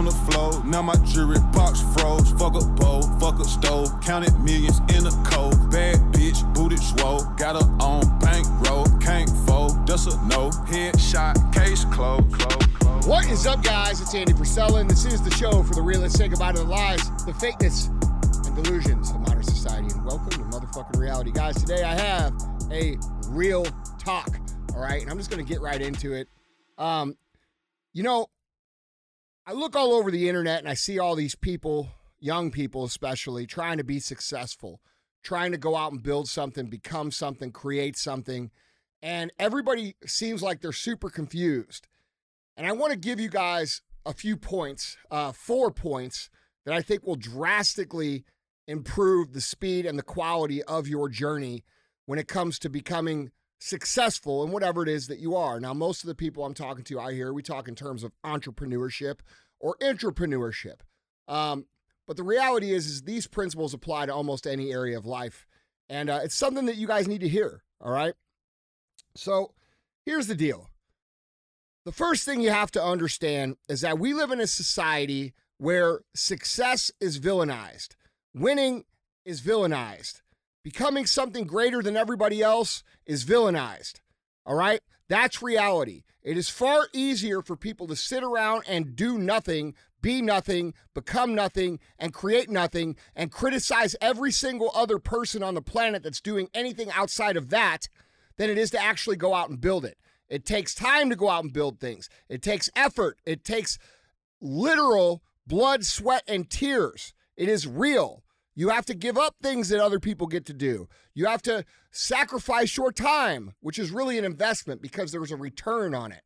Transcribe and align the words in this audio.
on 0.00 0.06
the 0.06 0.32
floor. 0.32 0.64
Now 0.64 0.80
my 0.80 0.94
jewelry 1.04 1.38
box 1.52 1.82
froze. 1.92 2.30
Fuck 2.32 2.54
a 2.54 2.64
bowl, 2.64 3.02
fuck 3.20 3.38
a 3.38 3.44
stove. 3.44 3.88
Counted 4.00 4.32
millions 4.40 4.78
in 4.96 5.06
a 5.06 5.10
cold. 5.28 5.70
Bad 5.70 5.98
bitch, 6.14 6.40
booted 6.54 6.78
swole. 6.78 7.22
Got 7.36 7.60
her 7.60 7.70
on 7.84 8.18
bankroll. 8.18 8.86
Can't 8.98 9.28
fold, 9.46 9.86
that's 9.86 10.06
a 10.06 10.16
no. 10.26 10.48
Headshot, 10.72 11.52
case 11.52 11.84
closed. 11.84 12.32
Close. 12.32 13.06
What 13.06 13.28
is 13.30 13.46
up, 13.46 13.62
guys? 13.62 14.00
It's 14.00 14.14
Andy 14.14 14.32
Frisella, 14.32 14.80
and 14.80 14.88
this 14.88 15.04
is 15.04 15.20
the 15.20 15.30
show 15.32 15.62
for 15.62 15.74
the 15.74 15.82
realists. 15.82 16.16
Say 16.16 16.28
goodbye 16.28 16.52
to 16.52 16.60
the 16.60 16.64
lies, 16.64 17.04
the 17.26 17.32
fakeness, 17.32 17.88
and 18.46 18.56
delusions 18.56 19.10
of 19.10 19.20
modern 19.20 19.42
society. 19.42 19.88
And 19.92 20.02
welcome 20.06 20.30
to 20.30 20.38
motherfucking 20.38 20.98
reality. 20.98 21.30
Guys, 21.30 21.56
today 21.56 21.82
I 21.82 21.94
have 21.94 22.32
a 22.72 22.96
real 23.28 23.66
talk, 23.98 24.30
all 24.74 24.80
right? 24.80 25.02
And 25.02 25.10
I'm 25.10 25.18
just 25.18 25.30
to 25.30 25.42
get 25.42 25.60
right 25.60 25.80
into 25.82 26.14
it. 26.14 26.26
Um, 26.78 27.16
you 27.92 28.02
know, 28.02 28.28
I 29.46 29.52
look 29.52 29.74
all 29.74 29.92
over 29.92 30.10
the 30.10 30.28
internet 30.28 30.60
and 30.60 30.68
I 30.68 30.74
see 30.74 30.98
all 30.98 31.14
these 31.14 31.34
people, 31.34 31.88
young 32.18 32.50
people 32.50 32.84
especially, 32.84 33.46
trying 33.46 33.78
to 33.78 33.84
be 33.84 33.98
successful, 33.98 34.80
trying 35.22 35.52
to 35.52 35.58
go 35.58 35.76
out 35.76 35.92
and 35.92 36.02
build 36.02 36.28
something, 36.28 36.66
become 36.66 37.10
something, 37.10 37.50
create 37.50 37.96
something. 37.96 38.50
And 39.02 39.32
everybody 39.38 39.96
seems 40.06 40.42
like 40.42 40.60
they're 40.60 40.72
super 40.72 41.08
confused. 41.08 41.88
And 42.56 42.66
I 42.66 42.72
want 42.72 42.92
to 42.92 42.98
give 42.98 43.18
you 43.18 43.28
guys 43.28 43.82
a 44.04 44.12
few 44.12 44.36
points, 44.36 44.96
uh, 45.10 45.32
four 45.32 45.70
points 45.70 46.28
that 46.66 46.74
I 46.74 46.82
think 46.82 47.06
will 47.06 47.16
drastically 47.16 48.24
improve 48.68 49.32
the 49.32 49.40
speed 49.40 49.86
and 49.86 49.98
the 49.98 50.02
quality 50.02 50.62
of 50.64 50.86
your 50.86 51.08
journey 51.08 51.64
when 52.06 52.18
it 52.18 52.28
comes 52.28 52.58
to 52.58 52.68
becoming 52.68 53.30
successful 53.60 54.42
in 54.42 54.50
whatever 54.50 54.82
it 54.82 54.88
is 54.88 55.06
that 55.06 55.20
you 55.20 55.36
are. 55.36 55.60
Now, 55.60 55.74
most 55.74 56.02
of 56.02 56.08
the 56.08 56.14
people 56.14 56.44
I'm 56.44 56.54
talking 56.54 56.82
to 56.84 57.00
out 57.00 57.12
here, 57.12 57.32
we 57.32 57.42
talk 57.42 57.68
in 57.68 57.74
terms 57.74 58.02
of 58.02 58.12
entrepreneurship 58.24 59.20
or 59.60 59.76
entrepreneurship. 59.82 60.80
Um, 61.28 61.66
but 62.08 62.16
the 62.16 62.24
reality 62.24 62.72
is, 62.72 62.86
is 62.86 63.02
these 63.02 63.26
principles 63.26 63.74
apply 63.74 64.06
to 64.06 64.14
almost 64.14 64.46
any 64.46 64.72
area 64.72 64.98
of 64.98 65.06
life, 65.06 65.46
and 65.88 66.10
uh, 66.10 66.20
it's 66.24 66.34
something 66.34 66.66
that 66.66 66.76
you 66.76 66.88
guys 66.88 67.06
need 67.06 67.20
to 67.20 67.28
hear. 67.28 67.62
All 67.80 67.92
right. 67.92 68.14
So 69.14 69.52
here's 70.04 70.26
the 70.26 70.34
deal. 70.34 70.70
The 71.84 71.92
first 71.92 72.24
thing 72.24 72.40
you 72.40 72.50
have 72.50 72.70
to 72.72 72.82
understand 72.82 73.56
is 73.68 73.82
that 73.82 73.98
we 73.98 74.12
live 74.12 74.30
in 74.30 74.40
a 74.40 74.46
society 74.46 75.34
where 75.58 76.00
success 76.14 76.90
is 77.00 77.20
villainized, 77.20 77.90
winning 78.34 78.84
is 79.24 79.40
villainized, 79.40 80.22
becoming 80.62 81.06
something 81.06 81.46
greater 81.46 81.82
than 81.82 81.96
everybody 81.96 82.42
else 82.42 82.82
is 83.06 83.24
villainized. 83.24 84.00
All 84.44 84.56
right? 84.56 84.80
That's 85.08 85.42
reality. 85.42 86.02
It 86.22 86.36
is 86.36 86.48
far 86.48 86.88
easier 86.92 87.42
for 87.42 87.56
people 87.56 87.86
to 87.88 87.96
sit 87.96 88.22
around 88.22 88.64
and 88.68 88.94
do 88.94 89.18
nothing, 89.18 89.74
be 90.02 90.20
nothing, 90.22 90.74
become 90.94 91.34
nothing, 91.34 91.80
and 91.98 92.12
create 92.12 92.50
nothing, 92.50 92.96
and 93.16 93.32
criticize 93.32 93.96
every 94.00 94.30
single 94.30 94.70
other 94.74 94.98
person 94.98 95.42
on 95.42 95.54
the 95.54 95.62
planet 95.62 96.02
that's 96.02 96.20
doing 96.20 96.48
anything 96.54 96.90
outside 96.90 97.36
of 97.36 97.48
that 97.50 97.88
than 98.36 98.50
it 98.50 98.58
is 98.58 98.70
to 98.70 98.82
actually 98.82 99.16
go 99.16 99.34
out 99.34 99.50
and 99.50 99.60
build 99.60 99.84
it. 99.84 99.98
It 100.28 100.44
takes 100.44 100.74
time 100.74 101.10
to 101.10 101.16
go 101.16 101.28
out 101.28 101.42
and 101.42 101.52
build 101.52 101.80
things, 101.80 102.08
it 102.28 102.42
takes 102.42 102.70
effort, 102.76 103.18
it 103.24 103.44
takes 103.44 103.78
literal 104.40 105.22
blood, 105.46 105.84
sweat, 105.84 106.22
and 106.28 106.48
tears. 106.48 107.12
It 107.36 107.48
is 107.48 107.66
real. 107.66 108.22
You 108.60 108.68
have 108.68 108.84
to 108.86 108.94
give 108.94 109.16
up 109.16 109.36
things 109.40 109.70
that 109.70 109.82
other 109.82 109.98
people 109.98 110.26
get 110.26 110.44
to 110.44 110.52
do. 110.52 110.86
You 111.14 111.24
have 111.24 111.40
to 111.44 111.64
sacrifice 111.92 112.76
your 112.76 112.92
time, 112.92 113.54
which 113.60 113.78
is 113.78 113.90
really 113.90 114.18
an 114.18 114.24
investment 114.26 114.82
because 114.82 115.10
there's 115.10 115.32
a 115.32 115.36
return 115.36 115.94
on 115.94 116.12
it. 116.12 116.20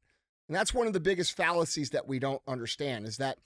And 0.48 0.56
that's 0.56 0.74
one 0.74 0.88
of 0.88 0.94
the 0.94 0.98
biggest 0.98 1.36
fallacies 1.36 1.90
that 1.90 2.08
we 2.08 2.18
don't 2.18 2.42
understand 2.48 3.06
is 3.06 3.18
that 3.18 3.38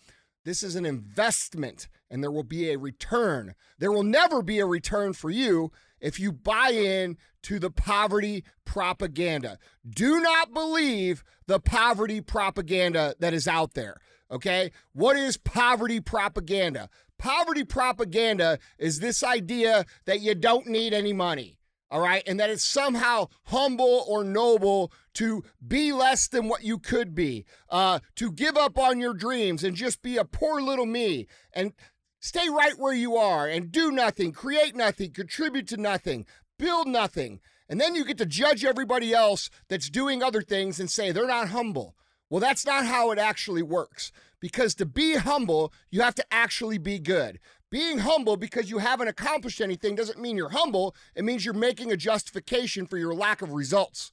this 0.46 0.62
is 0.62 0.74
an 0.74 0.86
investment 0.86 1.86
and 2.10 2.22
there 2.22 2.30
will 2.30 2.42
be 2.42 2.70
a 2.70 2.78
return. 2.78 3.54
There 3.78 3.92
will 3.92 4.04
never 4.04 4.40
be 4.40 4.58
a 4.58 4.64
return 4.64 5.12
for 5.12 5.28
you 5.28 5.70
if 6.00 6.18
you 6.18 6.32
buy 6.32 6.70
in 6.70 7.18
to 7.42 7.58
the 7.58 7.70
poverty 7.70 8.42
propaganda. 8.64 9.58
Do 9.86 10.18
not 10.18 10.54
believe 10.54 11.24
the 11.46 11.60
poverty 11.60 12.22
propaganda 12.22 13.16
that 13.18 13.34
is 13.34 13.46
out 13.46 13.74
there. 13.74 13.98
Okay? 14.30 14.72
What 14.92 15.16
is 15.16 15.36
poverty 15.36 16.00
propaganda? 16.00 16.88
Poverty 17.18 17.64
propaganda 17.64 18.58
is 18.78 19.00
this 19.00 19.22
idea 19.22 19.84
that 20.06 20.20
you 20.20 20.34
don't 20.34 20.66
need 20.66 20.92
any 20.92 21.12
money. 21.12 21.58
All 21.90 22.00
right. 22.00 22.22
And 22.26 22.38
that 22.38 22.50
it's 22.50 22.64
somehow 22.64 23.28
humble 23.44 24.04
or 24.06 24.22
noble 24.22 24.92
to 25.14 25.42
be 25.66 25.92
less 25.92 26.28
than 26.28 26.48
what 26.48 26.62
you 26.62 26.78
could 26.78 27.14
be, 27.14 27.44
uh, 27.70 28.00
to 28.16 28.30
give 28.30 28.56
up 28.56 28.78
on 28.78 29.00
your 29.00 29.14
dreams 29.14 29.64
and 29.64 29.74
just 29.74 30.02
be 30.02 30.16
a 30.16 30.24
poor 30.24 30.60
little 30.60 30.86
me 30.86 31.26
and 31.52 31.72
stay 32.20 32.48
right 32.48 32.74
where 32.78 32.92
you 32.92 33.16
are 33.16 33.48
and 33.48 33.72
do 33.72 33.90
nothing, 33.90 34.32
create 34.32 34.76
nothing, 34.76 35.12
contribute 35.12 35.66
to 35.68 35.76
nothing, 35.78 36.26
build 36.58 36.86
nothing. 36.86 37.40
And 37.70 37.80
then 37.80 37.94
you 37.94 38.04
get 38.04 38.18
to 38.18 38.26
judge 38.26 38.64
everybody 38.64 39.12
else 39.14 39.50
that's 39.68 39.90
doing 39.90 40.22
other 40.22 40.42
things 40.42 40.78
and 40.78 40.90
say 40.90 41.10
they're 41.10 41.26
not 41.26 41.48
humble. 41.48 41.94
Well, 42.30 42.40
that's 42.40 42.66
not 42.66 42.84
how 42.84 43.10
it 43.10 43.18
actually 43.18 43.62
works. 43.62 44.12
Because 44.40 44.74
to 44.76 44.86
be 44.86 45.16
humble, 45.16 45.72
you 45.90 46.00
have 46.02 46.14
to 46.16 46.24
actually 46.30 46.78
be 46.78 46.98
good. 46.98 47.38
Being 47.70 47.98
humble 47.98 48.36
because 48.36 48.70
you 48.70 48.78
haven't 48.78 49.08
accomplished 49.08 49.60
anything 49.60 49.94
doesn't 49.94 50.20
mean 50.20 50.36
you're 50.36 50.50
humble. 50.50 50.94
It 51.14 51.24
means 51.24 51.44
you're 51.44 51.54
making 51.54 51.92
a 51.92 51.96
justification 51.96 52.86
for 52.86 52.96
your 52.96 53.14
lack 53.14 53.42
of 53.42 53.52
results. 53.52 54.12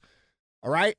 All 0.62 0.70
right? 0.70 0.96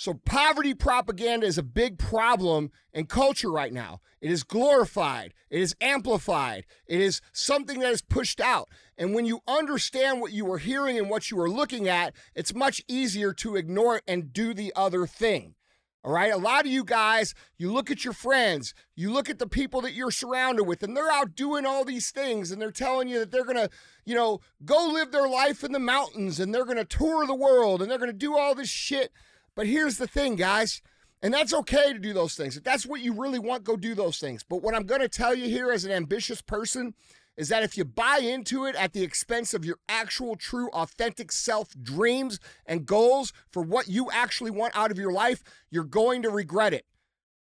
So, 0.00 0.14
poverty 0.14 0.72
propaganda 0.72 1.46
is 1.46 1.58
a 1.58 1.62
big 1.62 1.98
problem 1.98 2.70
in 2.94 3.04
culture 3.04 3.50
right 3.50 3.70
now. 3.70 4.00
It 4.22 4.30
is 4.30 4.44
glorified, 4.44 5.34
it 5.50 5.60
is 5.60 5.76
amplified, 5.78 6.64
it 6.86 7.02
is 7.02 7.20
something 7.34 7.80
that 7.80 7.92
is 7.92 8.00
pushed 8.00 8.40
out. 8.40 8.70
And 8.96 9.14
when 9.14 9.26
you 9.26 9.40
understand 9.46 10.22
what 10.22 10.32
you 10.32 10.50
are 10.52 10.56
hearing 10.56 10.98
and 10.98 11.10
what 11.10 11.30
you 11.30 11.38
are 11.38 11.50
looking 11.50 11.86
at, 11.86 12.14
it's 12.34 12.54
much 12.54 12.82
easier 12.88 13.34
to 13.34 13.56
ignore 13.56 13.96
it 13.96 14.04
and 14.08 14.32
do 14.32 14.54
the 14.54 14.72
other 14.74 15.06
thing. 15.06 15.54
All 16.02 16.12
right. 16.12 16.32
A 16.32 16.38
lot 16.38 16.64
of 16.64 16.72
you 16.72 16.82
guys, 16.82 17.34
you 17.58 17.70
look 17.70 17.90
at 17.90 18.04
your 18.04 18.14
friends, 18.14 18.74
you 18.96 19.12
look 19.12 19.28
at 19.28 19.38
the 19.38 19.46
people 19.46 19.82
that 19.82 19.92
you're 19.92 20.10
surrounded 20.10 20.64
with, 20.64 20.82
and 20.82 20.96
they're 20.96 21.12
out 21.12 21.34
doing 21.34 21.66
all 21.66 21.84
these 21.84 22.10
things, 22.10 22.50
and 22.50 22.60
they're 22.60 22.70
telling 22.70 23.08
you 23.08 23.18
that 23.18 23.30
they're 23.30 23.44
going 23.44 23.56
to, 23.56 23.68
you 24.06 24.14
know, 24.14 24.40
go 24.64 24.88
live 24.92 25.12
their 25.12 25.28
life 25.28 25.62
in 25.62 25.72
the 25.72 25.78
mountains 25.78 26.40
and 26.40 26.54
they're 26.54 26.64
going 26.64 26.76
to 26.78 26.84
tour 26.84 27.26
the 27.26 27.34
world 27.34 27.82
and 27.82 27.90
they're 27.90 27.98
going 27.98 28.10
to 28.10 28.16
do 28.16 28.36
all 28.36 28.54
this 28.54 28.70
shit. 28.70 29.12
But 29.54 29.66
here's 29.66 29.98
the 29.98 30.06
thing, 30.06 30.36
guys, 30.36 30.80
and 31.22 31.34
that's 31.34 31.52
okay 31.52 31.92
to 31.92 31.98
do 31.98 32.14
those 32.14 32.34
things. 32.34 32.56
If 32.56 32.64
that's 32.64 32.86
what 32.86 33.02
you 33.02 33.12
really 33.12 33.38
want, 33.38 33.64
go 33.64 33.76
do 33.76 33.94
those 33.94 34.18
things. 34.18 34.42
But 34.42 34.62
what 34.62 34.74
I'm 34.74 34.86
going 34.86 35.02
to 35.02 35.08
tell 35.08 35.34
you 35.34 35.48
here 35.48 35.70
as 35.70 35.84
an 35.84 35.92
ambitious 35.92 36.40
person 36.40 36.94
is 37.36 37.48
that 37.48 37.62
if 37.62 37.76
you 37.76 37.84
buy 37.84 38.18
into 38.18 38.64
it 38.64 38.74
at 38.76 38.92
the 38.92 39.02
expense 39.02 39.54
of 39.54 39.64
your 39.64 39.78
actual, 39.88 40.36
true, 40.36 40.68
authentic 40.70 41.32
self 41.32 41.70
dreams 41.80 42.38
and 42.66 42.86
goals 42.86 43.32
for 43.50 43.62
what 43.62 43.88
you 43.88 44.10
actually 44.12 44.50
want 44.50 44.76
out 44.76 44.90
of 44.90 44.98
your 44.98 45.12
life, 45.12 45.42
you're 45.70 45.84
going 45.84 46.22
to 46.22 46.30
regret 46.30 46.74
it. 46.74 46.84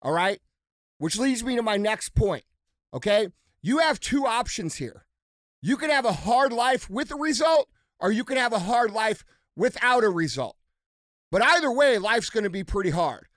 All 0.01 0.11
right? 0.11 0.39
Which 0.97 1.17
leads 1.17 1.43
me 1.43 1.55
to 1.55 1.61
my 1.61 1.77
next 1.77 2.15
point. 2.15 2.43
Okay? 2.93 3.27
You 3.61 3.79
have 3.79 3.99
two 3.99 4.25
options 4.25 4.75
here. 4.75 5.05
You 5.61 5.77
can 5.77 5.89
have 5.89 6.05
a 6.05 6.11
hard 6.11 6.51
life 6.51 6.89
with 6.89 7.11
a 7.11 7.15
result, 7.15 7.69
or 7.99 8.11
you 8.11 8.23
can 8.23 8.37
have 8.37 8.51
a 8.51 8.59
hard 8.59 8.91
life 8.91 9.23
without 9.55 10.03
a 10.03 10.09
result. 10.09 10.57
But 11.31 11.41
either 11.41 11.71
way, 11.71 11.97
life's 11.97 12.29
going 12.29 12.43
to 12.43 12.49
be 12.49 12.63
pretty 12.63 12.89
hard. 12.89 13.27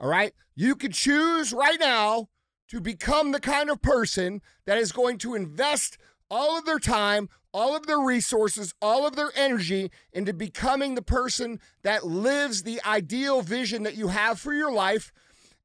All 0.00 0.08
right? 0.08 0.32
You 0.54 0.74
could 0.74 0.92
choose 0.92 1.52
right 1.52 1.78
now 1.78 2.28
to 2.68 2.80
become 2.80 3.32
the 3.32 3.40
kind 3.40 3.70
of 3.70 3.82
person 3.82 4.42
that 4.66 4.78
is 4.78 4.92
going 4.92 5.18
to 5.18 5.34
invest 5.34 5.98
all 6.30 6.58
of 6.58 6.64
their 6.64 6.78
time, 6.78 7.28
all 7.52 7.76
of 7.76 7.86
their 7.86 8.00
resources, 8.00 8.74
all 8.82 9.06
of 9.06 9.16
their 9.16 9.30
energy 9.34 9.90
into 10.12 10.32
becoming 10.32 10.94
the 10.94 11.02
person 11.02 11.60
that 11.82 12.06
lives 12.06 12.62
the 12.62 12.80
ideal 12.84 13.42
vision 13.42 13.82
that 13.84 13.96
you 13.96 14.08
have 14.08 14.38
for 14.38 14.52
your 14.52 14.72
life. 14.72 15.12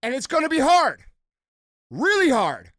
And 0.03 0.13
it's 0.13 0.27
going 0.27 0.43
to 0.43 0.49
be 0.49 0.59
hard, 0.59 1.03
really 1.89 2.29
hard. 2.29 2.71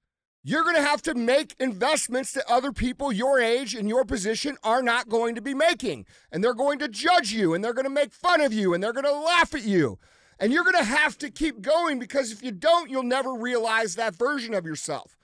You're 0.44 0.64
going 0.64 0.74
to 0.74 0.82
have 0.82 1.02
to 1.02 1.14
make 1.14 1.54
investments 1.60 2.32
that 2.32 2.50
other 2.50 2.72
people 2.72 3.12
your 3.12 3.38
age 3.38 3.76
and 3.76 3.88
your 3.88 4.04
position 4.04 4.56
are 4.64 4.82
not 4.82 5.08
going 5.08 5.36
to 5.36 5.40
be 5.40 5.54
making. 5.54 6.04
And 6.32 6.42
they're 6.42 6.52
going 6.52 6.80
to 6.80 6.88
judge 6.88 7.32
you 7.32 7.54
and 7.54 7.62
they're 7.62 7.74
going 7.74 7.84
to 7.84 7.90
make 7.90 8.12
fun 8.12 8.40
of 8.40 8.52
you 8.52 8.74
and 8.74 8.82
they're 8.82 8.92
going 8.92 9.04
to 9.04 9.12
laugh 9.12 9.54
at 9.54 9.62
you. 9.62 9.98
And 10.38 10.52
you're 10.52 10.64
going 10.64 10.76
to 10.76 10.84
have 10.84 11.18
to 11.18 11.30
keep 11.30 11.62
going 11.62 11.98
because 11.98 12.32
if 12.32 12.42
you 12.42 12.50
don't, 12.50 12.90
you'll 12.90 13.02
never 13.02 13.32
realize 13.32 13.94
that 13.94 14.16
version 14.16 14.54
of 14.54 14.66
yourself. 14.66 15.16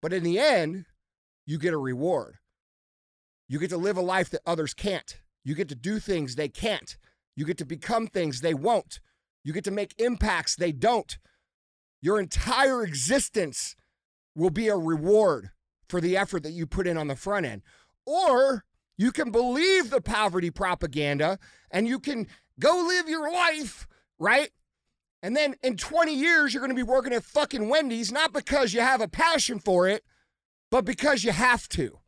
But 0.00 0.12
in 0.12 0.22
the 0.22 0.38
end, 0.38 0.86
you 1.46 1.58
get 1.58 1.74
a 1.74 1.78
reward. 1.78 2.36
You 3.48 3.58
get 3.58 3.70
to 3.70 3.76
live 3.76 3.96
a 3.96 4.02
life 4.02 4.30
that 4.30 4.42
others 4.46 4.74
can't. 4.74 5.20
You 5.44 5.54
get 5.54 5.68
to 5.68 5.74
do 5.74 5.98
things 5.98 6.36
they 6.36 6.48
can't. 6.48 6.96
You 7.36 7.44
get 7.44 7.58
to 7.58 7.64
become 7.64 8.06
things 8.06 8.40
they 8.40 8.54
won't. 8.54 9.00
You 9.44 9.52
get 9.52 9.64
to 9.64 9.70
make 9.70 10.00
impacts 10.00 10.54
they 10.54 10.72
don't. 10.72 11.18
Your 12.00 12.20
entire 12.20 12.82
existence 12.82 13.76
will 14.34 14.50
be 14.50 14.68
a 14.68 14.76
reward 14.76 15.50
for 15.88 16.00
the 16.00 16.16
effort 16.16 16.42
that 16.44 16.52
you 16.52 16.66
put 16.66 16.86
in 16.86 16.96
on 16.96 17.08
the 17.08 17.16
front 17.16 17.46
end. 17.46 17.62
Or 18.06 18.64
you 18.96 19.12
can 19.12 19.30
believe 19.30 19.90
the 19.90 20.00
poverty 20.00 20.50
propaganda 20.50 21.38
and 21.70 21.88
you 21.88 21.98
can 21.98 22.26
go 22.58 22.84
live 22.86 23.08
your 23.08 23.30
life 23.32 23.88
right? 24.20 24.50
And 25.22 25.36
then 25.36 25.56
in 25.62 25.76
20 25.76 26.14
years, 26.14 26.54
you're 26.54 26.60
going 26.60 26.70
to 26.70 26.76
be 26.76 26.82
working 26.82 27.12
at 27.12 27.24
fucking 27.24 27.68
Wendy's, 27.68 28.12
not 28.12 28.32
because 28.32 28.72
you 28.72 28.80
have 28.80 29.00
a 29.00 29.08
passion 29.08 29.58
for 29.58 29.88
it, 29.88 30.04
but 30.70 30.84
because 30.84 31.24
you 31.24 31.32
have 31.32 31.68
to. 31.70 31.98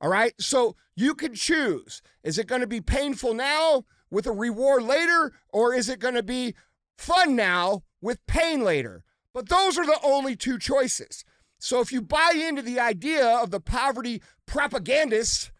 All 0.00 0.10
right. 0.10 0.34
So 0.40 0.76
you 0.96 1.14
can 1.14 1.34
choose. 1.34 2.00
Is 2.22 2.38
it 2.38 2.46
going 2.46 2.60
to 2.60 2.66
be 2.66 2.80
painful 2.80 3.34
now 3.34 3.84
with 4.10 4.26
a 4.26 4.32
reward 4.32 4.84
later, 4.84 5.32
or 5.50 5.74
is 5.74 5.88
it 5.88 5.98
going 5.98 6.14
to 6.14 6.22
be 6.22 6.54
fun 6.96 7.36
now 7.36 7.82
with 8.00 8.24
pain 8.26 8.62
later? 8.62 9.04
But 9.32 9.48
those 9.48 9.76
are 9.78 9.86
the 9.86 9.98
only 10.02 10.36
two 10.36 10.58
choices. 10.58 11.24
So 11.58 11.80
if 11.80 11.92
you 11.92 12.02
buy 12.02 12.32
into 12.34 12.62
the 12.62 12.78
idea 12.78 13.26
of 13.26 13.50
the 13.50 13.60
poverty 13.60 14.22
propagandists, 14.46 15.50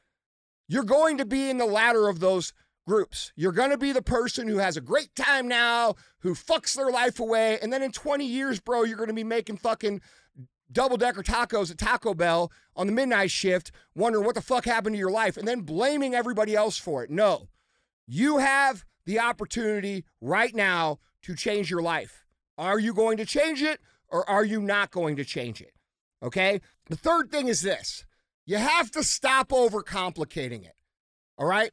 you're 0.69 0.85
going 0.85 1.19
to 1.19 1.25
be 1.25 1.50
in 1.50 1.59
the 1.59 1.67
latter 1.67 2.09
of 2.09 2.21
those 2.21 2.53
groups. 2.86 3.32
You're 3.36 3.52
going 3.52 3.70
to 3.70 3.78
be 3.78 3.92
the 3.92 4.02
person 4.02 4.48
who 4.48 4.58
has 4.58 4.76
a 4.76 4.81
great 4.81 5.14
time 5.14 5.48
now, 5.48 5.94
who 6.20 6.34
fucks 6.34 6.75
their 6.75 6.90
life 6.90 7.19
away, 7.20 7.58
and 7.60 7.72
then 7.72 7.82
in 7.82 7.92
20 7.92 8.25
years, 8.25 8.60
bro, 8.60 8.84
you're 8.84 8.96
going 8.96 9.08
to 9.08 9.14
be 9.14 9.25
making 9.25 9.56
fucking 9.56 10.00
double 10.70 10.96
decker 10.96 11.22
tacos 11.22 11.70
at 11.70 11.78
Taco 11.78 12.14
Bell 12.14 12.50
on 12.76 12.86
the 12.86 12.92
midnight 12.92 13.31
shift, 13.31 13.70
wondering 13.94 14.25
what 14.25 14.34
the 14.34 14.42
fuck 14.42 14.64
happened 14.64 14.94
to 14.94 14.98
your 14.98 15.10
life, 15.10 15.36
and 15.36 15.46
then 15.46 15.60
blaming 15.60 16.14
everybody 16.14 16.54
else 16.54 16.76
for 16.76 17.02
it. 17.02 17.10
No, 17.10 17.48
you 18.06 18.38
have 18.38 18.84
the 19.06 19.20
opportunity 19.20 20.04
right 20.20 20.54
now 20.54 20.98
to 21.22 21.34
change 21.34 21.70
your 21.70 21.82
life. 21.82 22.25
Are 22.56 22.78
you 22.78 22.94
going 22.94 23.16
to 23.16 23.25
change 23.25 23.62
it 23.62 23.80
or 24.08 24.28
are 24.28 24.44
you 24.44 24.60
not 24.60 24.90
going 24.90 25.16
to 25.16 25.25
change 25.25 25.60
it? 25.60 25.72
Okay. 26.22 26.60
The 26.88 26.96
third 26.96 27.30
thing 27.30 27.48
is 27.48 27.62
this 27.62 28.04
you 28.46 28.58
have 28.58 28.90
to 28.92 29.02
stop 29.02 29.48
overcomplicating 29.48 30.64
it. 30.64 30.76
All 31.38 31.46
right. 31.46 31.72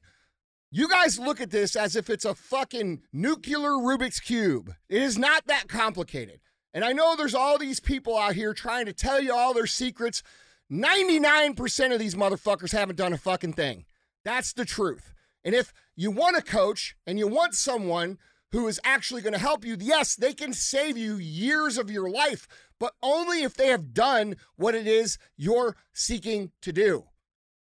You 0.73 0.87
guys 0.87 1.19
look 1.19 1.41
at 1.41 1.51
this 1.51 1.75
as 1.75 1.97
if 1.97 2.09
it's 2.09 2.23
a 2.23 2.33
fucking 2.33 3.01
nuclear 3.11 3.71
Rubik's 3.71 4.21
Cube. 4.21 4.73
It 4.87 5.01
is 5.01 5.17
not 5.17 5.45
that 5.47 5.67
complicated. 5.67 6.39
And 6.73 6.85
I 6.85 6.93
know 6.93 7.13
there's 7.13 7.35
all 7.35 7.57
these 7.57 7.81
people 7.81 8.17
out 8.17 8.35
here 8.35 8.53
trying 8.53 8.85
to 8.85 8.93
tell 8.93 9.19
you 9.19 9.33
all 9.33 9.53
their 9.53 9.67
secrets. 9.67 10.23
99% 10.71 11.93
of 11.93 11.99
these 11.99 12.15
motherfuckers 12.15 12.71
haven't 12.71 12.95
done 12.95 13.11
a 13.11 13.17
fucking 13.17 13.51
thing. 13.51 13.83
That's 14.23 14.53
the 14.53 14.63
truth. 14.63 15.13
And 15.43 15.53
if 15.53 15.73
you 15.97 16.09
want 16.09 16.37
a 16.37 16.41
coach 16.41 16.95
and 17.05 17.19
you 17.19 17.27
want 17.27 17.53
someone 17.53 18.17
who 18.53 18.65
is 18.69 18.79
actually 18.85 19.21
going 19.21 19.33
to 19.33 19.39
help 19.39 19.65
you, 19.65 19.75
yes, 19.77 20.15
they 20.15 20.31
can 20.31 20.53
save 20.53 20.97
you 20.97 21.17
years 21.17 21.77
of 21.77 21.91
your 21.91 22.09
life, 22.09 22.47
but 22.79 22.93
only 23.03 23.43
if 23.43 23.55
they 23.55 23.67
have 23.67 23.93
done 23.93 24.37
what 24.55 24.73
it 24.73 24.87
is 24.87 25.17
you're 25.35 25.75
seeking 25.91 26.53
to 26.61 26.71
do. 26.71 27.07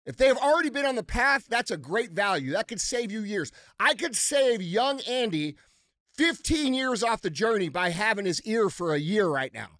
If 0.08 0.16
they 0.16 0.28
have 0.28 0.38
already 0.38 0.70
been 0.70 0.86
on 0.86 0.96
the 0.96 1.04
path, 1.04 1.48
that's 1.50 1.70
a 1.70 1.76
great 1.76 2.12
value. 2.12 2.54
That 2.54 2.70
could 2.70 2.80
save 2.80 3.12
you 3.12 3.24
years. 3.24 3.52
I 3.78 3.94
could 3.94 4.16
save 4.16 4.62
young 4.62 5.02
Andy 5.02 5.58
15 6.16 6.74
years 6.74 7.04
off 7.04 7.22
the 7.22 7.30
journey 7.30 7.68
by 7.68 7.90
having 7.90 8.26
his 8.26 8.42
ear 8.44 8.70
for 8.70 8.94
a 8.94 9.00
year 9.00 9.28
right 9.28 9.54
now. 9.54 9.80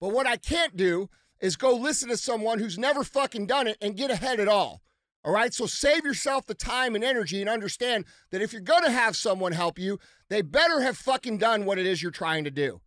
But 0.00 0.12
what 0.12 0.26
I 0.26 0.38
can't 0.38 0.76
do 0.76 1.10
is 1.40 1.56
go 1.56 1.76
listen 1.76 2.08
to 2.08 2.16
someone 2.16 2.58
who's 2.58 2.78
never 2.78 3.04
fucking 3.04 3.46
done 3.46 3.66
it 3.66 3.76
and 3.82 3.98
get 3.98 4.10
ahead 4.10 4.40
at 4.40 4.48
all. 4.48 4.80
All 5.22 5.32
right, 5.32 5.52
so 5.52 5.66
save 5.66 6.06
yourself 6.06 6.46
the 6.46 6.54
time 6.54 6.94
and 6.94 7.04
energy 7.04 7.42
and 7.42 7.50
understand 7.50 8.06
that 8.30 8.40
if 8.40 8.54
you're 8.54 8.62
gonna 8.62 8.90
have 8.90 9.14
someone 9.14 9.52
help 9.52 9.78
you, 9.78 9.98
they 10.30 10.40
better 10.40 10.80
have 10.80 10.96
fucking 10.96 11.36
done 11.36 11.66
what 11.66 11.78
it 11.78 11.84
is 11.84 12.02
you're 12.02 12.10
trying 12.10 12.44
to 12.44 12.50
do. 12.50 12.80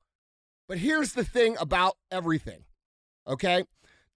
But 0.67 0.79
here's 0.79 1.13
the 1.13 1.23
thing 1.23 1.55
about 1.59 1.97
everything, 2.09 2.63
okay? 3.27 3.65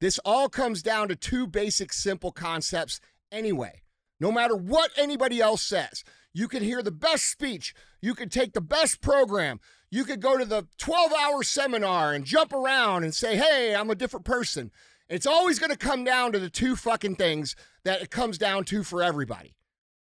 This 0.03 0.19
all 0.25 0.49
comes 0.49 0.83
down 0.83 1.07
to 1.07 1.15
two 1.15 1.47
basic, 1.47 1.93
simple 1.93 2.33
concepts 2.33 2.99
anyway. 3.31 3.83
No 4.19 4.33
matter 4.33 4.53
what 4.53 4.91
anybody 4.97 5.39
else 5.39 5.61
says, 5.63 6.03
you 6.33 6.49
can 6.49 6.61
hear 6.61 6.83
the 6.83 6.91
best 6.91 7.31
speech, 7.31 7.73
you 8.01 8.13
can 8.13 8.27
take 8.27 8.51
the 8.51 8.59
best 8.59 8.99
program, 8.99 9.61
you 9.89 10.03
could 10.03 10.19
go 10.19 10.37
to 10.37 10.43
the 10.43 10.67
12 10.77 11.13
hour 11.13 11.41
seminar 11.41 12.11
and 12.11 12.25
jump 12.25 12.51
around 12.51 13.05
and 13.05 13.15
say, 13.15 13.37
hey, 13.37 13.73
I'm 13.73 13.89
a 13.89 13.95
different 13.95 14.25
person. 14.25 14.71
It's 15.07 15.25
always 15.25 15.57
going 15.57 15.71
to 15.71 15.77
come 15.77 16.03
down 16.03 16.33
to 16.33 16.39
the 16.39 16.49
two 16.49 16.75
fucking 16.75 17.15
things 17.15 17.55
that 17.85 18.01
it 18.01 18.11
comes 18.11 18.37
down 18.37 18.65
to 18.65 18.83
for 18.83 19.01
everybody. 19.01 19.55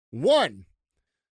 One, 0.09 0.65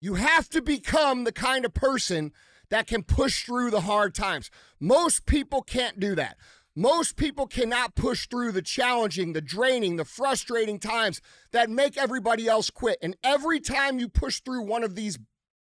you 0.00 0.14
have 0.14 0.48
to 0.50 0.62
become 0.62 1.24
the 1.24 1.32
kind 1.32 1.64
of 1.64 1.74
person 1.74 2.30
that 2.70 2.86
can 2.86 3.02
push 3.02 3.44
through 3.44 3.72
the 3.72 3.80
hard 3.80 4.14
times. 4.14 4.50
Most 4.78 5.26
people 5.26 5.62
can't 5.62 5.98
do 5.98 6.14
that. 6.14 6.36
Most 6.74 7.16
people 7.16 7.46
cannot 7.46 7.94
push 7.94 8.26
through 8.26 8.52
the 8.52 8.62
challenging, 8.62 9.34
the 9.34 9.42
draining, 9.42 9.96
the 9.96 10.06
frustrating 10.06 10.78
times 10.78 11.20
that 11.52 11.68
make 11.68 11.98
everybody 11.98 12.48
else 12.48 12.70
quit. 12.70 12.98
And 13.02 13.16
every 13.22 13.60
time 13.60 13.98
you 13.98 14.08
push 14.08 14.40
through 14.40 14.62
one 14.62 14.82
of 14.82 14.94
these 14.94 15.18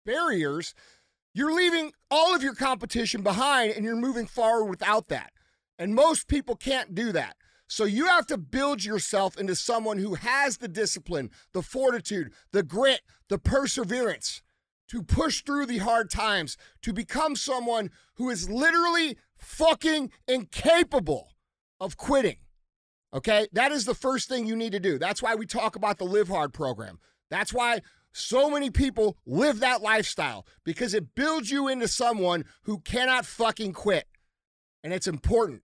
barriers, 0.06 0.74
you're 1.34 1.54
leaving 1.54 1.92
all 2.10 2.34
of 2.34 2.42
your 2.42 2.56
competition 2.56 3.22
behind 3.22 3.74
and 3.74 3.84
you're 3.84 3.98
moving 3.98 4.28
forward 4.28 4.70
without 4.70 5.10
that. 5.10 5.34
And 5.78 5.94
most 5.94 6.28
people 6.30 6.56
can't 6.56 6.96
do 6.96 7.12
that. 7.12 7.36
So 7.68 7.84
you 7.84 8.06
have 8.06 8.28
to 8.28 8.38
build 8.38 8.86
yourself 8.86 9.38
into 9.38 9.56
someone 9.56 9.98
who 9.98 10.14
has 10.14 10.58
the 10.58 10.68
discipline, 10.68 11.32
the 11.54 11.62
fortitude, 11.64 12.32
the 12.52 12.64
grit, 12.64 13.02
the 13.30 13.40
perseverance 13.40 14.42
to 14.90 15.02
push 15.02 15.42
through 15.42 15.66
the 15.66 15.80
hard 15.80 16.10
times, 16.12 16.56
to 16.84 16.94
become 16.94 17.36
someone 17.36 17.90
who 18.16 18.30
is 18.30 18.50
literally 18.50 19.18
fucking 19.44 20.12
incapable 20.28 21.30
of 21.80 21.98
quitting. 21.98 22.38
Okay? 23.14 23.48
That 23.54 23.72
is 23.72 23.86
the 23.86 23.96
first 23.96 24.30
thing 24.30 24.46
you 24.46 24.56
need 24.56 24.72
to 24.72 24.80
do. 24.80 24.98
That's 24.98 25.22
why 25.22 25.36
we 25.36 25.46
talk 25.46 25.76
about 25.76 25.98
the 25.98 26.06
Live 26.06 26.28
Hard 26.28 26.54
program. 26.54 27.00
That's 27.30 27.54
why 27.54 27.82
so 28.12 28.50
many 28.50 28.70
people 28.70 29.18
live 29.26 29.60
that 29.60 29.82
lifestyle 29.82 30.46
because 30.64 30.94
it 30.94 31.16
builds 31.16 31.52
you 31.52 31.68
into 31.68 31.88
someone 31.88 32.46
who 32.64 32.80
cannot 32.80 33.26
fucking 33.26 33.74
quit. 33.74 34.08
And 34.84 34.94
it's 34.94 35.08
important. 35.08 35.62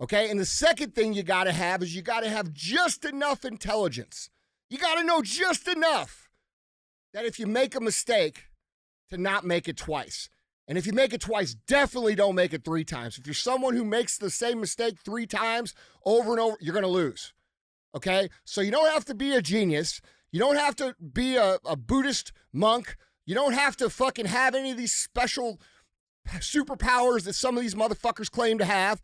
Okay? 0.00 0.30
And 0.30 0.38
the 0.38 0.46
second 0.46 0.94
thing 0.94 1.12
you 1.12 1.22
got 1.22 1.44
to 1.44 1.52
have 1.52 1.82
is 1.82 1.94
you 1.94 2.02
got 2.02 2.22
to 2.22 2.30
have 2.30 2.52
just 2.52 3.04
enough 3.04 3.44
intelligence. 3.44 4.30
You 4.68 4.78
got 4.78 4.96
to 4.96 5.04
know 5.04 5.22
just 5.22 5.68
enough 5.68 6.28
that 7.12 7.24
if 7.24 7.38
you 7.38 7.46
make 7.46 7.74
a 7.74 7.80
mistake, 7.80 8.50
to 9.10 9.18
not 9.18 9.44
make 9.44 9.68
it 9.68 9.76
twice. 9.76 10.30
And 10.70 10.78
if 10.78 10.86
you 10.86 10.92
make 10.92 11.12
it 11.12 11.20
twice, 11.20 11.52
definitely 11.66 12.14
don't 12.14 12.36
make 12.36 12.54
it 12.54 12.64
three 12.64 12.84
times. 12.84 13.18
If 13.18 13.26
you're 13.26 13.34
someone 13.34 13.74
who 13.74 13.84
makes 13.84 14.16
the 14.16 14.30
same 14.30 14.60
mistake 14.60 14.98
three 15.04 15.26
times 15.26 15.74
over 16.06 16.30
and 16.30 16.38
over, 16.38 16.56
you're 16.60 16.72
going 16.72 16.84
to 16.84 16.88
lose. 16.88 17.32
Okay? 17.92 18.28
So 18.44 18.60
you 18.60 18.70
don't 18.70 18.92
have 18.92 19.04
to 19.06 19.14
be 19.16 19.34
a 19.34 19.42
genius. 19.42 20.00
You 20.30 20.38
don't 20.38 20.54
have 20.54 20.76
to 20.76 20.94
be 21.12 21.34
a, 21.34 21.58
a 21.66 21.74
Buddhist 21.74 22.30
monk. 22.52 22.96
You 23.26 23.34
don't 23.34 23.54
have 23.54 23.76
to 23.78 23.90
fucking 23.90 24.26
have 24.26 24.54
any 24.54 24.70
of 24.70 24.76
these 24.76 24.92
special 24.92 25.60
superpowers 26.36 27.24
that 27.24 27.34
some 27.34 27.56
of 27.56 27.62
these 27.62 27.74
motherfuckers 27.74 28.30
claim 28.30 28.56
to 28.58 28.64
have. 28.64 29.02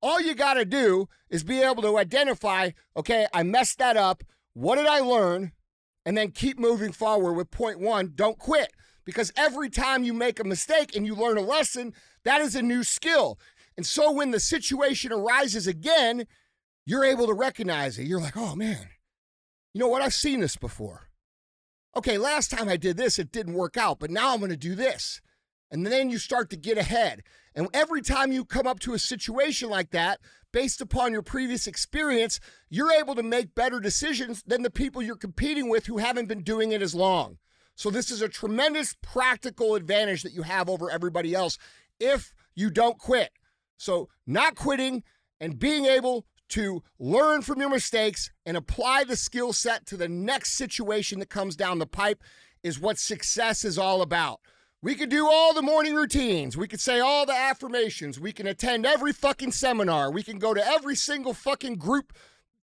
All 0.00 0.20
you 0.20 0.36
got 0.36 0.54
to 0.54 0.64
do 0.64 1.08
is 1.30 1.42
be 1.42 1.62
able 1.62 1.82
to 1.82 1.98
identify, 1.98 2.70
okay, 2.96 3.26
I 3.34 3.42
messed 3.42 3.78
that 3.78 3.96
up. 3.96 4.22
What 4.52 4.76
did 4.76 4.86
I 4.86 5.00
learn? 5.00 5.50
And 6.06 6.16
then 6.16 6.30
keep 6.30 6.60
moving 6.60 6.92
forward 6.92 7.32
with 7.32 7.50
point 7.50 7.80
one. 7.80 8.12
Don't 8.14 8.38
quit 8.38 8.70
because 9.08 9.32
every 9.38 9.70
time 9.70 10.04
you 10.04 10.12
make 10.12 10.38
a 10.38 10.44
mistake 10.44 10.94
and 10.94 11.06
you 11.06 11.14
learn 11.14 11.38
a 11.38 11.40
lesson, 11.40 11.94
that 12.24 12.42
is 12.42 12.54
a 12.54 12.60
new 12.60 12.84
skill. 12.84 13.38
And 13.78 13.86
so 13.86 14.12
when 14.12 14.32
the 14.32 14.38
situation 14.38 15.14
arises 15.14 15.66
again, 15.66 16.26
you're 16.84 17.06
able 17.06 17.26
to 17.26 17.32
recognize 17.32 17.98
it. 17.98 18.06
You're 18.06 18.20
like, 18.20 18.36
oh 18.36 18.54
man, 18.54 18.90
you 19.72 19.78
know 19.78 19.88
what? 19.88 20.02
I've 20.02 20.12
seen 20.12 20.40
this 20.40 20.56
before. 20.56 21.08
Okay, 21.96 22.18
last 22.18 22.50
time 22.50 22.68
I 22.68 22.76
did 22.76 22.98
this, 22.98 23.18
it 23.18 23.32
didn't 23.32 23.54
work 23.54 23.78
out, 23.78 23.98
but 23.98 24.10
now 24.10 24.34
I'm 24.34 24.40
going 24.40 24.50
to 24.50 24.58
do 24.58 24.74
this. 24.74 25.22
And 25.70 25.86
then 25.86 26.10
you 26.10 26.18
start 26.18 26.50
to 26.50 26.58
get 26.58 26.76
ahead. 26.76 27.22
And 27.54 27.66
every 27.72 28.02
time 28.02 28.30
you 28.30 28.44
come 28.44 28.66
up 28.66 28.78
to 28.80 28.92
a 28.92 28.98
situation 28.98 29.70
like 29.70 29.88
that, 29.92 30.20
based 30.52 30.82
upon 30.82 31.12
your 31.12 31.22
previous 31.22 31.66
experience, 31.66 32.40
you're 32.68 32.92
able 32.92 33.14
to 33.14 33.22
make 33.22 33.54
better 33.54 33.80
decisions 33.80 34.42
than 34.42 34.64
the 34.64 34.70
people 34.70 35.00
you're 35.00 35.16
competing 35.16 35.70
with 35.70 35.86
who 35.86 35.96
haven't 35.96 36.28
been 36.28 36.42
doing 36.42 36.72
it 36.72 36.82
as 36.82 36.94
long. 36.94 37.38
So 37.78 37.90
this 37.90 38.10
is 38.10 38.22
a 38.22 38.28
tremendous 38.28 38.96
practical 39.02 39.76
advantage 39.76 40.24
that 40.24 40.32
you 40.32 40.42
have 40.42 40.68
over 40.68 40.90
everybody 40.90 41.32
else 41.32 41.58
if 42.00 42.34
you 42.56 42.70
don't 42.70 42.98
quit. 42.98 43.30
So 43.76 44.08
not 44.26 44.56
quitting 44.56 45.04
and 45.40 45.60
being 45.60 45.84
able 45.86 46.26
to 46.48 46.82
learn 46.98 47.42
from 47.42 47.60
your 47.60 47.70
mistakes 47.70 48.32
and 48.44 48.56
apply 48.56 49.04
the 49.04 49.14
skill 49.14 49.52
set 49.52 49.86
to 49.86 49.96
the 49.96 50.08
next 50.08 50.54
situation 50.54 51.20
that 51.20 51.30
comes 51.30 51.54
down 51.54 51.78
the 51.78 51.86
pipe 51.86 52.20
is 52.64 52.80
what 52.80 52.98
success 52.98 53.64
is 53.64 53.78
all 53.78 54.02
about. 54.02 54.40
We 54.82 54.96
could 54.96 55.08
do 55.08 55.28
all 55.30 55.54
the 55.54 55.62
morning 55.62 55.94
routines. 55.94 56.56
We 56.56 56.66
could 56.66 56.80
say 56.80 56.98
all 56.98 57.26
the 57.26 57.32
affirmations. 57.32 58.18
We 58.18 58.32
can 58.32 58.48
attend 58.48 58.86
every 58.86 59.12
fucking 59.12 59.52
seminar. 59.52 60.10
We 60.10 60.24
can 60.24 60.40
go 60.40 60.52
to 60.52 60.66
every 60.66 60.96
single 60.96 61.32
fucking 61.32 61.76
group 61.76 62.12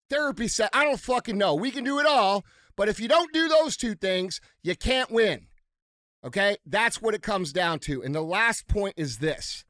therapy 0.10 0.50
set. 0.50 0.72
I 0.74 0.84
don't 0.84 1.00
fucking 1.00 1.38
know. 1.38 1.55
We 1.55 1.72
can 1.72 1.86
do 1.86 2.00
it 2.00 2.05
all. 2.05 2.43
But 2.75 2.89
if 2.89 3.00
you 3.00 3.08
don't 3.08 3.34
do 3.34 3.48
those 3.48 3.77
two 3.77 3.96
things, 3.96 4.41
you 4.63 4.75
can't 4.75 5.12
win. 5.12 5.48
Okay? 6.24 6.58
That's 6.65 7.01
what 7.01 7.13
it 7.13 7.22
comes 7.22 7.53
down 7.53 7.79
to. 7.79 8.03
And 8.03 8.13
the 8.13 8.22
last 8.22 8.67
point 8.67 8.96
is 8.98 9.20
this 9.20 9.63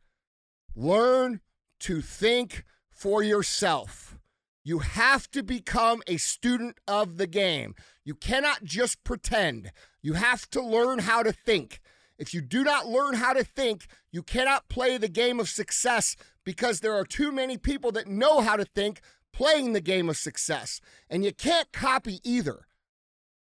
learn 0.75 1.41
to 1.81 2.01
think 2.01 2.63
for 2.89 3.21
yourself. 3.21 4.17
You 4.63 4.79
have 4.79 5.29
to 5.31 5.43
become 5.43 6.01
a 6.07 6.17
student 6.17 6.79
of 6.87 7.17
the 7.17 7.27
game. 7.27 7.75
You 8.03 8.15
cannot 8.15 8.63
just 8.63 9.03
pretend. 9.03 9.71
You 10.01 10.13
have 10.13 10.49
to 10.51 10.61
learn 10.61 10.99
how 10.99 11.21
to 11.21 11.31
think. 11.31 11.81
If 12.17 12.33
you 12.33 12.41
do 12.41 12.63
not 12.63 12.87
learn 12.87 13.15
how 13.15 13.33
to 13.33 13.43
think, 13.43 13.85
you 14.11 14.23
cannot 14.23 14.67
play 14.69 14.97
the 14.97 15.09
game 15.09 15.39
of 15.39 15.49
success 15.49 16.15
because 16.43 16.79
there 16.79 16.95
are 16.95 17.05
too 17.05 17.31
many 17.31 17.57
people 17.57 17.91
that 17.91 18.07
know 18.07 18.41
how 18.41 18.55
to 18.55 18.65
think 18.65 19.01
playing 19.33 19.73
the 19.73 19.81
game 19.81 20.09
of 20.09 20.17
success. 20.17 20.79
And 21.09 21.23
you 21.23 21.33
can't 21.33 21.71
copy 21.71 22.19
either. 22.23 22.65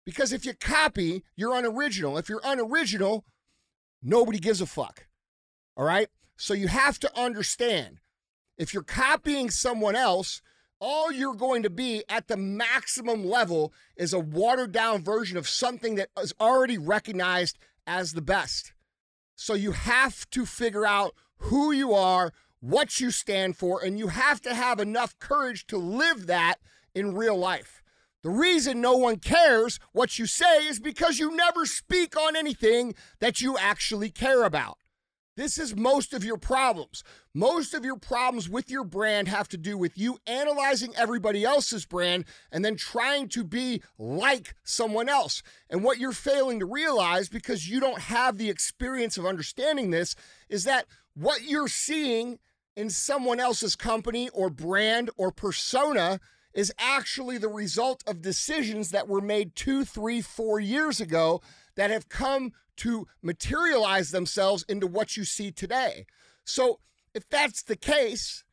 Because 0.07 0.31
if 0.31 0.45
you 0.45 0.53
copy, 0.53 1.25
you're 1.35 1.53
unoriginal. 1.53 2.17
If 2.17 2.29
you're 2.29 2.39
unoriginal, 2.41 3.25
nobody 4.01 4.39
gives 4.39 4.61
a 4.61 4.65
fuck. 4.65 5.05
All 5.75 5.83
right? 5.83 6.07
So 6.37 6.53
you 6.53 6.69
have 6.69 6.97
to 6.99 7.19
understand 7.19 7.99
if 8.57 8.73
you're 8.73 8.83
copying 8.83 9.49
someone 9.49 9.97
else, 9.97 10.41
all 10.79 11.11
you're 11.11 11.35
going 11.35 11.61
to 11.63 11.69
be 11.69 12.05
at 12.07 12.29
the 12.29 12.37
maximum 12.37 13.25
level 13.25 13.73
is 13.97 14.13
a 14.13 14.19
watered 14.19 14.71
down 14.71 15.03
version 15.03 15.35
of 15.35 15.49
something 15.49 15.95
that 15.95 16.07
is 16.17 16.33
already 16.39 16.77
recognized 16.77 17.57
as 17.85 18.13
the 18.13 18.21
best. 18.21 18.71
So 19.35 19.55
you 19.55 19.73
have 19.73 20.29
to 20.29 20.45
figure 20.45 20.85
out 20.85 21.15
who 21.39 21.73
you 21.73 21.93
are, 21.93 22.31
what 22.61 23.01
you 23.01 23.11
stand 23.11 23.57
for, 23.57 23.83
and 23.83 23.99
you 23.99 24.07
have 24.07 24.39
to 24.43 24.55
have 24.55 24.79
enough 24.79 25.19
courage 25.19 25.67
to 25.67 25.77
live 25.77 26.27
that 26.27 26.59
in 26.95 27.13
real 27.13 27.37
life. 27.37 27.83
The 28.23 28.29
reason 28.29 28.81
no 28.81 28.97
one 28.97 29.17
cares 29.17 29.79
what 29.91 30.17
you 30.17 30.25
say 30.25 30.65
is 30.65 30.79
because 30.79 31.19
you 31.19 31.35
never 31.35 31.65
speak 31.65 32.17
on 32.17 32.35
anything 32.35 32.95
that 33.19 33.41
you 33.41 33.57
actually 33.57 34.09
care 34.09 34.43
about. 34.43 34.77
This 35.37 35.59
is 35.59 35.75
most 35.75 36.15
of 36.15 36.25
your 36.25 36.37
problems. 36.37 37.03
Most 37.31 37.75
of 37.75 37.85
your 37.85 37.97
problems 37.97 38.49
with 38.49 38.71
your 38.71 38.83
brand 38.83 39.27
have 39.27 39.47
to 39.49 39.57
do 39.57 39.77
with 39.77 39.95
you 39.95 40.17
analyzing 40.25 40.95
everybody 40.95 41.45
else's 41.45 41.85
brand 41.85 42.25
and 42.51 42.65
then 42.65 42.75
trying 42.75 43.29
to 43.29 43.43
be 43.43 43.83
like 43.99 44.55
someone 44.63 45.07
else. 45.07 45.43
And 45.69 45.83
what 45.83 45.99
you're 45.99 46.11
failing 46.11 46.59
to 46.59 46.65
realize 46.65 47.29
because 47.29 47.69
you 47.69 47.79
don't 47.79 48.01
have 48.01 48.39
the 48.39 48.49
experience 48.49 49.15
of 49.15 49.27
understanding 49.27 49.91
this 49.91 50.15
is 50.49 50.63
that 50.63 50.87
what 51.13 51.43
you're 51.43 51.67
seeing 51.67 52.39
in 52.75 52.89
someone 52.89 53.39
else's 53.39 53.75
company 53.75 54.29
or 54.29 54.49
brand 54.49 55.11
or 55.17 55.31
persona 55.31 56.19
is 56.57 56.73
actually 56.79 57.37
the 57.37 57.47
result 57.47 58.03
of 58.07 58.23
decisions 58.23 58.89
that 58.89 59.07
were 59.07 59.21
made 59.21 59.55
two, 59.55 59.85
three, 59.85 60.21
four 60.21 60.59
years 60.59 60.99
ago 60.99 61.39
that 61.75 61.91
have 61.91 62.09
come 62.09 62.51
to 62.75 63.07
materialize 63.21 64.09
themselves 64.09 64.65
into 64.67 64.87
what 64.87 65.15
you 65.15 65.23
see 65.23 65.51
today. 65.51 66.07
So, 66.43 66.79
if 67.13 67.29
that's 67.29 67.61
the 67.61 67.75
case, 67.75 68.43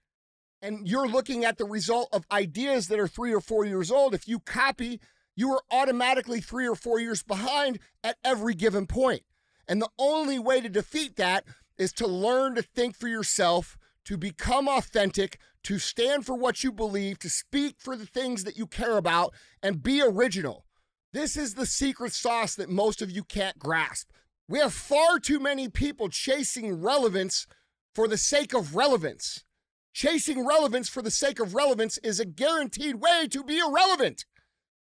and 0.60 0.86
you're 0.86 1.08
looking 1.08 1.46
at 1.46 1.56
the 1.56 1.64
result 1.64 2.10
of 2.12 2.26
ideas 2.30 2.88
that 2.88 3.00
are 3.00 3.08
three 3.08 3.34
or 3.34 3.40
four 3.40 3.64
years 3.64 3.90
old, 3.90 4.14
if 4.14 4.28
you 4.28 4.38
copy, 4.38 5.00
you 5.34 5.50
are 5.52 5.62
automatically 5.70 6.42
three 6.42 6.68
or 6.68 6.76
four 6.76 7.00
years 7.00 7.22
behind 7.22 7.78
at 8.02 8.16
every 8.22 8.54
given 8.54 8.86
point. 8.86 9.22
And 9.66 9.80
the 9.80 9.90
only 9.98 10.38
way 10.38 10.60
to 10.60 10.68
defeat 10.68 11.16
that 11.16 11.44
is 11.78 11.92
to 11.94 12.06
learn 12.06 12.54
to 12.54 12.62
think 12.62 12.96
for 12.96 13.08
yourself, 13.08 13.78
to 14.04 14.18
become 14.18 14.68
authentic, 14.68 15.38
to 15.64 15.78
stand 15.78 16.24
for 16.24 16.34
what 16.34 16.62
you 16.62 16.70
believe, 16.70 17.18
to 17.18 17.30
speak 17.30 17.76
for 17.78 17.96
the 17.96 18.06
things 18.06 18.44
that 18.44 18.56
you 18.56 18.66
care 18.66 18.96
about, 18.96 19.34
and 19.62 19.82
be 19.82 20.00
original. 20.00 20.64
This 21.12 21.36
is 21.36 21.54
the 21.54 21.66
secret 21.66 22.12
sauce 22.12 22.54
that 22.54 22.68
most 22.68 23.02
of 23.02 23.10
you 23.10 23.24
can't 23.24 23.58
grasp. 23.58 24.10
We 24.48 24.58
have 24.58 24.74
far 24.74 25.18
too 25.18 25.40
many 25.40 25.68
people 25.68 26.08
chasing 26.08 26.82
relevance 26.82 27.46
for 27.94 28.06
the 28.06 28.18
sake 28.18 28.52
of 28.52 28.76
relevance. 28.76 29.44
Chasing 29.92 30.44
relevance 30.44 30.88
for 30.88 31.02
the 31.02 31.10
sake 31.10 31.38
of 31.38 31.54
relevance 31.54 31.98
is 31.98 32.18
a 32.18 32.24
guaranteed 32.24 32.96
way 32.96 33.28
to 33.30 33.44
be 33.44 33.58
irrelevant. 33.58 34.24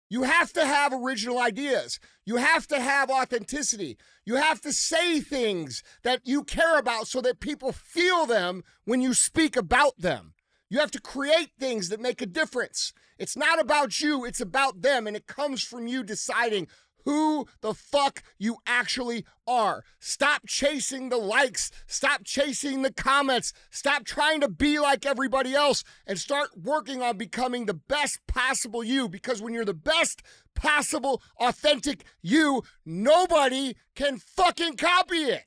You 0.09 0.25
have 0.25 0.53
to 0.55 0.67
have 0.67 0.93
original 0.93 1.39
ideas. 1.39 2.01
You 2.27 2.37
have 2.37 2.67
to 2.69 2.81
have 2.81 3.09
authenticity. 3.11 3.97
You 4.27 4.37
have 4.37 4.61
to 4.62 4.73
say 4.73 5.21
things 5.21 5.83
that 6.03 6.21
you 6.25 6.45
care 6.45 6.79
about 6.79 7.07
so 7.07 7.21
that 7.21 7.41
people 7.41 7.73
feel 7.73 8.27
them 8.27 8.62
when 8.85 9.01
you 9.01 9.15
speak 9.15 9.57
about 9.57 9.99
them. 9.99 10.35
You 10.73 10.79
have 10.79 10.91
to 10.93 11.02
create 11.02 11.50
things 11.61 11.91
that 11.91 12.00
make 12.00 12.23
a 12.23 12.26
difference. 12.26 12.95
It's 13.19 13.37
not 13.37 13.61
about 13.61 14.00
you, 14.00 14.25
it's 14.25 14.41
about 14.41 14.81
them. 14.81 15.07
And 15.07 15.14
it 15.14 15.26
comes 15.26 15.62
from 15.62 15.87
you 15.87 16.02
deciding 16.02 16.67
who 17.05 17.47
the 17.61 17.75
fuck 17.75 18.23
you 18.38 18.57
actually 18.67 19.26
are. 19.47 19.85
Stop 19.99 20.47
chasing 20.47 21.11
the 21.11 21.19
likes. 21.19 21.71
Stop 21.87 22.25
chasing 22.25 22.81
the 22.81 22.91
comments. 22.91 23.52
Stop 23.71 24.07
trying 24.07 24.41
to 24.41 24.49
be 24.49 24.79
like 24.79 25.05
everybody 25.05 25.55
else 25.55 25.85
and 26.07 26.19
start 26.19 26.49
working 26.57 27.02
on 27.02 27.19
becoming 27.19 27.67
the 27.67 27.75
best 27.75 28.21
possible 28.26 28.83
you. 28.83 29.11
Because 29.11 29.43
when 29.43 29.52
you're 29.52 29.67
the 29.67 29.75
best 29.75 30.23
possible, 30.55 31.21
authentic 31.38 32.02
you, 32.23 32.62
nobody 32.87 33.75
can 33.95 34.17
fucking 34.17 34.79
copy 34.79 35.17
it. 35.17 35.43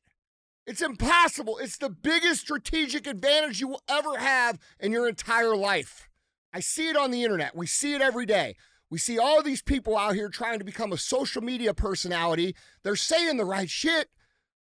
It's 0.67 0.81
impossible. 0.81 1.60
It's 1.60 1.77
the 1.77 1.89
biggest 1.89 2.41
strategic 2.41 3.05
advantage 3.05 3.60
you 3.62 3.67
will 3.67 3.84
ever 3.88 4.17
have 4.17 4.57
in 4.79 4.91
your 4.91 5.07
entire 5.07 5.55
life. 5.55 6.10
I 6.51 6.60
see 6.60 6.89
it 6.89 6.98
on 6.98 7.12
the 7.12 7.24
internet. 7.24 7.55
We 7.55 7.67
see 7.67 7.93
it 7.93 8.01
every 8.01 8.25
day. 8.25 8.55
We 8.89 8.98
see 8.98 9.19
all 9.19 9.43
these 9.43 9.62
people 9.62 9.98
out 9.98 10.15
here 10.15 10.29
trying 10.29 10.60
to 10.60 10.65
become 10.65 10.91
a 10.91 10.98
social 10.98 11.41
media 11.41 11.74
personality. 11.74 12.55
They're 12.84 12.95
saying 12.95 13.38
the 13.38 13.45
right 13.45 13.69
shit. 13.69 14.10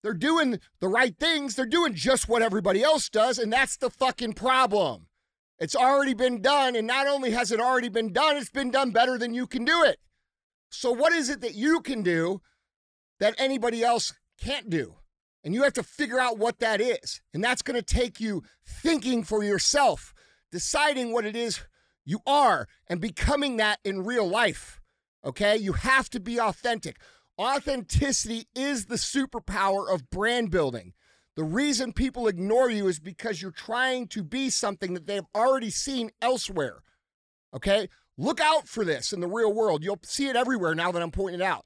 They're 0.03 0.13
doing 0.13 0.59
the 0.79 0.87
right 0.87 1.17
things. 1.17 1.55
They're 1.55 1.65
doing 1.65 1.93
just 1.93 2.29
what 2.29 2.41
everybody 2.41 2.83
else 2.83 3.09
does. 3.09 3.39
And 3.39 3.51
that's 3.51 3.77
the 3.77 3.89
fucking 3.89 4.33
problem. 4.33 5.07
It's 5.59 5.75
already 5.75 6.13
been 6.13 6.41
done. 6.41 6.75
And 6.75 6.85
not 6.85 7.07
only 7.07 7.31
has 7.31 7.51
it 7.51 7.59
already 7.59 7.89
been 7.89 8.13
done, 8.13 8.37
it's 8.37 8.51
been 8.51 8.69
done 8.69 8.91
better 8.91 9.17
than 9.17 9.33
you 9.33 9.47
can 9.47 9.65
do 9.65 9.83
it. 9.83 9.97
So, 10.69 10.91
what 10.91 11.13
is 11.13 11.29
it 11.29 11.41
that 11.41 11.55
you 11.55 11.81
can 11.81 12.03
do 12.03 12.41
that 13.19 13.33
anybody 13.37 13.83
else 13.83 14.13
can't 14.39 14.69
do? 14.69 14.95
And 15.47 15.55
you 15.55 15.63
have 15.63 15.71
to 15.75 15.83
figure 15.83 16.19
out 16.19 16.37
what 16.37 16.59
that 16.59 16.81
is. 16.81 17.21
And 17.33 17.41
that's 17.41 17.61
going 17.61 17.79
to 17.79 17.81
take 17.81 18.19
you 18.19 18.43
thinking 18.65 19.23
for 19.23 19.45
yourself, 19.45 20.13
deciding 20.51 21.13
what 21.13 21.23
it 21.23 21.37
is 21.37 21.61
you 22.03 22.19
are, 22.27 22.67
and 22.89 22.99
becoming 22.99 23.55
that 23.55 23.79
in 23.85 24.03
real 24.03 24.27
life. 24.27 24.81
Okay? 25.23 25.55
You 25.55 25.71
have 25.71 26.09
to 26.09 26.19
be 26.19 26.37
authentic. 26.37 26.97
Authenticity 27.39 28.49
is 28.55 28.87
the 28.87 28.95
superpower 28.95 29.89
of 29.89 30.09
brand 30.09 30.51
building. 30.51 30.91
The 31.37 31.45
reason 31.45 31.93
people 31.93 32.27
ignore 32.27 32.69
you 32.69 32.89
is 32.89 32.99
because 32.99 33.41
you're 33.41 33.51
trying 33.51 34.07
to 34.07 34.23
be 34.23 34.49
something 34.49 34.95
that 34.95 35.07
they've 35.07 35.23
already 35.33 35.69
seen 35.69 36.11
elsewhere. 36.21 36.79
Okay? 37.53 37.87
Look 38.17 38.41
out 38.41 38.67
for 38.67 38.83
this 38.83 39.13
in 39.13 39.21
the 39.21 39.27
real 39.27 39.53
world. 39.53 39.81
You'll 39.81 40.01
see 40.03 40.27
it 40.27 40.35
everywhere 40.35 40.75
now 40.75 40.91
that 40.91 41.01
I'm 41.01 41.11
pointing 41.11 41.39
it 41.39 41.45
out. 41.45 41.63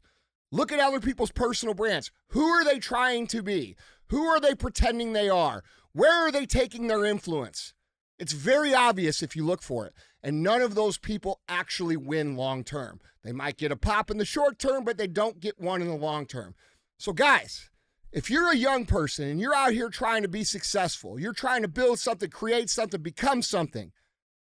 Look 0.52 0.72
at 0.72 0.80
other 0.80 1.00
people's 1.00 1.32
personal 1.32 1.74
brands. 1.74 2.12
Who 2.30 2.44
are 2.44 2.66
they 2.66 2.80
trying 2.80 3.28
to 3.28 3.42
be? 3.42 3.76
Who 4.08 4.26
are 4.26 4.40
they 4.40 4.54
pretending 4.54 5.14
they 5.14 5.30
are? 5.30 5.64
Where 5.94 6.28
are 6.28 6.32
they 6.32 6.46
taking 6.46 6.88
their 6.88 7.06
influence? 7.06 7.74
It's 8.20 8.34
very 8.34 8.74
obvious 8.74 9.24
if 9.24 9.36
you 9.36 9.46
look 9.46 9.62
for 9.62 9.88
it. 9.88 9.94
And 10.22 10.44
none 10.44 10.62
of 10.62 10.76
those 10.76 10.98
people 10.98 11.40
actually 11.48 11.98
win 11.98 12.36
long 12.36 12.64
term. 12.64 13.00
They 13.24 13.32
might 13.32 13.58
get 13.58 13.72
a 13.72 13.78
pop 13.78 14.12
in 14.12 14.18
the 14.18 14.26
short 14.26 14.60
term, 14.60 14.84
but 14.84 14.98
they 14.98 15.08
don't 15.08 15.40
get 15.40 15.60
one 15.60 15.82
in 15.82 15.88
the 15.88 15.96
long 15.96 16.26
term. 16.26 16.56
So, 16.98 17.14
guys, 17.14 17.70
if 18.12 18.30
you're 18.30 18.52
a 18.52 18.56
young 18.56 18.86
person 18.86 19.28
and 19.28 19.40
you're 19.40 19.56
out 19.56 19.74
here 19.74 19.90
trying 19.90 20.22
to 20.22 20.28
be 20.28 20.44
successful, 20.44 21.20
you're 21.20 21.34
trying 21.34 21.62
to 21.62 21.68
build 21.68 21.98
something, 21.98 22.30
create 22.30 22.70
something, 22.70 23.02
become 23.02 23.42
something, 23.42 23.92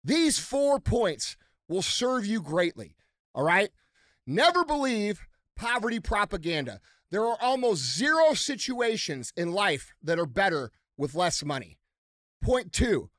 these 0.02 0.38
four 0.38 0.80
points 0.80 1.36
will 1.68 1.82
serve 1.82 2.26
you 2.26 2.40
greatly. 2.40 2.96
All 3.34 3.44
right? 3.44 3.70
Never 4.26 4.64
believe 4.64 5.26
poverty 5.60 6.00
propaganda. 6.00 6.80
There 7.10 7.26
are 7.26 7.36
almost 7.38 7.82
zero 7.82 8.32
situations 8.32 9.30
in 9.36 9.52
life 9.52 9.92
that 10.02 10.18
are 10.18 10.24
better 10.24 10.70
with 10.96 11.14
less 11.14 11.44
money. 11.44 11.78
Point 12.42 12.72
two, 12.72 13.10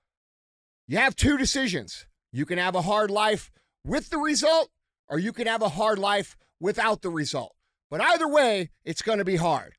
you 0.88 0.98
have 0.98 1.16
two 1.16 1.38
decisions. 1.38 2.08
You 2.32 2.48
can 2.48 2.58
have 2.58 2.74
a 2.74 2.82
hard 2.82 3.12
life 3.12 3.52
with 3.86 4.10
the 4.10 4.18
result, 4.18 4.70
or 5.08 5.20
you 5.20 5.32
can 5.32 5.46
have 5.46 5.62
a 5.62 5.70
hard 5.70 6.00
life 6.00 6.36
without 6.60 7.04
the 7.04 7.12
result. 7.12 7.54
But 7.92 8.02
either 8.02 8.28
way, 8.28 8.72
it's 8.84 9.04
going 9.04 9.20
to 9.20 9.26
be 9.26 9.36
hard. 9.36 9.74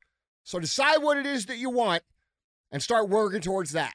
So 0.45 0.57
decide 0.59 0.99
what 0.99 1.17
it 1.17 1.25
is 1.25 1.47
that 1.47 1.57
you 1.57 1.69
want 1.69 2.03
and 2.71 2.81
start 2.81 3.09
working 3.09 3.41
towards 3.41 3.73
that. 3.73 3.93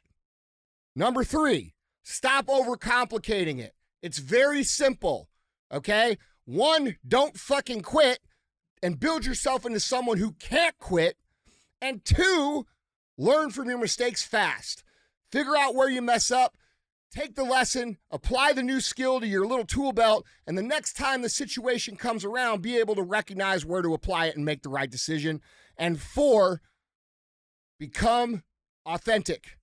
Number 0.95 1.25
three, 1.25 1.75
stop 2.03 2.47
overcomplicating 2.49 3.61
it. 3.61 3.73
It's 4.03 4.19
very 4.19 4.63
simple, 4.63 5.31
okay? 5.73 6.19
One, 6.45 6.97
don't 7.07 7.37
fucking 7.37 7.83
quit 7.83 8.19
and 8.83 9.01
build 9.01 9.25
yourself 9.25 9.67
into 9.67 9.81
someone 9.81 10.19
who 10.19 10.33
can't 10.33 10.79
quit. 10.79 11.17
And 11.81 12.05
two, 12.05 12.67
learn 13.17 13.51
from 13.51 13.69
your 13.69 13.79
mistakes 13.79 14.23
fast. 14.23 14.83
Figure 15.31 15.57
out 15.57 15.75
where 15.75 15.89
you 15.89 16.03
mess 16.03 16.31
up, 16.31 16.57
take 17.13 17.35
the 17.35 17.45
lesson, 17.45 17.99
apply 18.11 18.53
the 18.53 18.63
new 18.63 18.81
skill 18.81 19.21
to 19.21 19.27
your 19.27 19.47
little 19.47 19.67
tool 19.67 19.93
belt, 19.93 20.27
and 20.47 20.57
the 20.57 20.63
next 20.63 20.95
time 20.95 21.23
the 21.23 21.29
situation 21.29 21.97
comes 21.97 22.25
around, 22.25 22.63
be 22.63 22.79
able 22.79 22.95
to 22.95 23.03
recognize 23.03 23.65
where 23.65 23.83
to 23.83 23.95
apply 23.95 24.27
it 24.27 24.37
and 24.37 24.45
make 24.45 24.63
the 24.63 24.69
right 24.69 24.91
decision. 24.91 25.41
And 25.77 26.01
four, 26.01 26.63
become 27.79 28.43
authentic. 28.87 29.59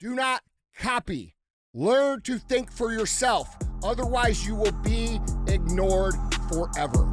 Do 0.00 0.14
not 0.14 0.42
copy. 0.78 1.36
Learn 1.74 2.20
to 2.22 2.38
think 2.38 2.70
for 2.70 2.92
yourself. 2.92 3.56
Otherwise, 3.82 4.46
you 4.46 4.54
will 4.54 4.72
be 4.82 5.20
ignored 5.46 6.14
forever. 6.48 7.12